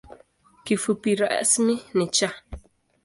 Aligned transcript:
Kifupi 0.65 1.11
rasmi 1.21 1.75
ni 1.97 2.05
‘Cha’. 2.15 2.29